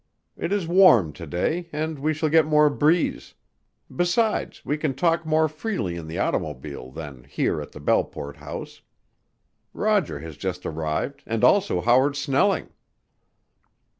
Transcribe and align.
It 0.35 0.51
is 0.51 0.67
warm 0.67 1.13
to 1.13 1.27
day 1.27 1.69
and 1.71 1.99
we 1.99 2.11
shall 2.11 2.29
get 2.29 2.47
more 2.47 2.71
breeze; 2.71 3.35
besides, 3.95 4.65
we 4.65 4.75
can 4.75 4.95
talk 4.95 5.27
more 5.27 5.47
freely 5.47 5.95
in 5.95 6.07
the 6.07 6.17
automobile 6.17 6.89
than 6.89 7.25
here 7.25 7.57
or 7.59 7.61
at 7.61 7.71
the 7.71 7.79
Belleport 7.79 8.37
house. 8.37 8.81
Roger 9.75 10.19
has 10.19 10.37
just 10.37 10.65
arrived 10.65 11.21
and 11.27 11.43
also 11.43 11.81
Howard 11.81 12.15
Snelling." 12.15 12.69